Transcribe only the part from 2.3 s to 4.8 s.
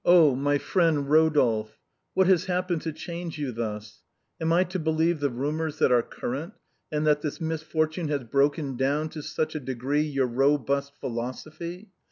happened to change you thus? Am I to